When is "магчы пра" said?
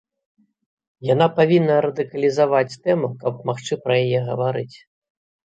3.51-4.01